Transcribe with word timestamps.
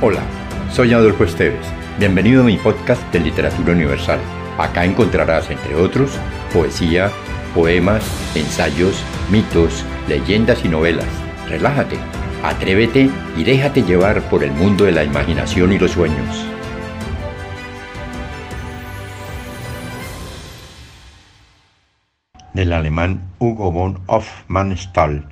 Hola, 0.00 0.22
soy 0.70 0.92
Adolfo 0.92 1.24
Esteves. 1.24 1.66
Bienvenido 1.98 2.42
a 2.42 2.44
mi 2.44 2.56
podcast 2.56 3.02
de 3.12 3.18
Literatura 3.18 3.72
Universal. 3.72 4.20
Acá 4.56 4.84
encontrarás, 4.84 5.50
entre 5.50 5.74
otros, 5.74 6.12
poesía, 6.52 7.10
poemas, 7.52 8.04
ensayos, 8.36 9.02
mitos, 9.28 9.84
leyendas 10.06 10.64
y 10.64 10.68
novelas. 10.68 11.08
Relájate, 11.48 11.96
atrévete 12.44 13.10
y 13.36 13.42
déjate 13.42 13.82
llevar 13.82 14.22
por 14.30 14.44
el 14.44 14.52
mundo 14.52 14.84
de 14.84 14.92
la 14.92 15.02
imaginación 15.02 15.72
y 15.72 15.80
los 15.80 15.90
sueños. 15.90 16.46
Del 22.54 22.72
alemán 22.72 23.32
Hugo 23.40 23.72
von 23.72 23.98
Hofmannsthal, 24.06 25.28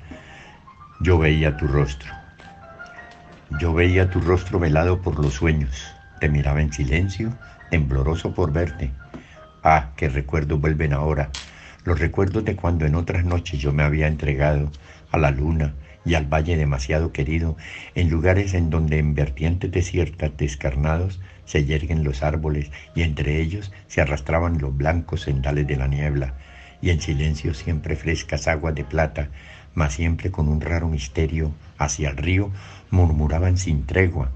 yo 0.99 1.17
veía 1.17 1.55
tu 1.55 1.67
rostro. 1.67 2.26
Yo 3.51 3.73
veía 3.73 4.09
tu 4.09 4.19
rostro 4.19 4.59
velado 4.59 5.01
por 5.01 5.19
los 5.19 5.35
sueños, 5.35 5.95
te 6.19 6.27
miraba 6.27 6.61
en 6.61 6.73
silencio, 6.73 7.33
tembloroso 7.71 8.33
por 8.33 8.51
verte. 8.51 8.91
Ah, 9.63 9.91
qué 9.95 10.09
recuerdos 10.09 10.59
vuelven 10.59 10.91
ahora, 10.91 11.29
los 11.85 11.97
recuerdos 11.97 12.43
de 12.43 12.57
cuando 12.57 12.85
en 12.85 12.95
otras 12.95 13.23
noches 13.23 13.59
yo 13.59 13.71
me 13.71 13.83
había 13.83 14.07
entregado 14.07 14.69
a 15.11 15.17
la 15.17 15.31
luna 15.31 15.73
y 16.03 16.15
al 16.15 16.25
valle 16.25 16.57
demasiado 16.57 17.13
querido, 17.13 17.55
en 17.95 18.09
lugares 18.09 18.53
en 18.53 18.69
donde 18.69 18.99
en 18.99 19.15
vertientes 19.15 19.71
desiertas 19.71 20.35
descarnados 20.35 21.21
se 21.45 21.63
yerguen 21.63 22.03
los 22.03 22.23
árboles 22.23 22.69
y 22.95 23.03
entre 23.03 23.39
ellos 23.39 23.71
se 23.87 24.01
arrastraban 24.01 24.59
los 24.59 24.75
blancos 24.75 25.21
sendales 25.21 25.65
de 25.67 25.77
la 25.77 25.87
niebla, 25.87 26.33
y 26.81 26.89
en 26.89 26.99
silencio 26.99 27.53
siempre 27.53 27.95
frescas 27.95 28.47
aguas 28.49 28.75
de 28.75 28.83
plata, 28.83 29.29
mas 29.77 29.93
siempre 29.93 30.31
con 30.31 30.47
un 30.47 30.59
raro 30.59 30.87
misterio 30.87 31.51
hacia 31.77 32.09
el 32.09 32.17
río 32.17 32.49
murmuraban 32.89 33.59
sin 33.59 33.85
tregua, 33.85 34.31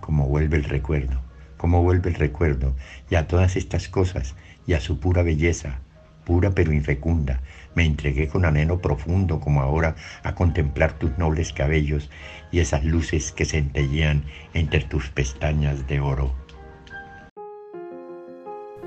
como 0.00 0.26
vuelve 0.26 0.56
el 0.56 0.64
recuerdo, 0.64 1.20
como 1.56 1.80
vuelve 1.80 2.10
el 2.10 2.16
recuerdo, 2.16 2.74
y 3.08 3.14
a 3.14 3.28
todas 3.28 3.54
estas 3.54 3.88
cosas, 3.88 4.34
y 4.66 4.72
a 4.72 4.80
su 4.80 4.98
pura 4.98 5.22
belleza, 5.22 5.78
pura 6.24 6.50
pero 6.56 6.72
infecunda, 6.72 7.40
me 7.76 7.84
entregué 7.84 8.26
con 8.26 8.44
anhelo 8.44 8.80
profundo 8.80 9.38
como 9.38 9.62
ahora 9.62 9.94
a 10.24 10.34
contemplar 10.34 10.98
tus 10.98 11.16
nobles 11.18 11.52
cabellos 11.52 12.10
y 12.50 12.58
esas 12.58 12.82
luces 12.84 13.30
que 13.30 13.44
centellean 13.44 14.24
entre 14.54 14.80
tus 14.80 15.08
pestañas 15.08 15.86
de 15.86 16.00
oro. 16.00 16.34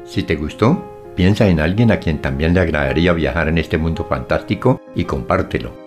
Si 0.03 0.21
te 0.23 0.35
gustó, 0.35 0.83
piensa 1.15 1.47
en 1.47 1.61
alguien 1.61 1.91
a 1.91 1.99
quien 2.01 2.21
también 2.21 2.53
le 2.53 2.59
agradaría 2.59 3.13
viajar 3.13 3.47
en 3.47 3.57
este 3.57 3.77
mundo 3.77 4.05
fantástico 4.05 4.81
y 4.93 5.05
compártelo. 5.05 5.86